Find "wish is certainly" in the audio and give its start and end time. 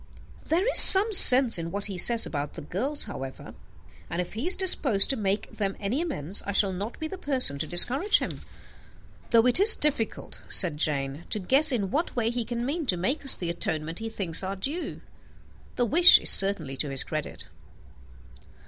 15.85-16.75